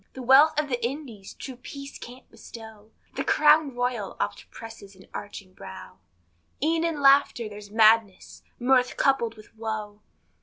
[0.13, 5.05] The wealth of the Indies, true peace can't bestow, The Crown Royal oft presses an
[5.15, 5.99] aching brow,
[6.59, 10.01] E'en in laughter there's madness mirth coupled with woe.